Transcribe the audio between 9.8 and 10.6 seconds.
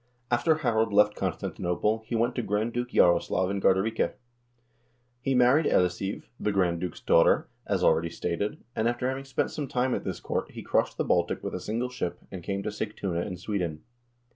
at his court,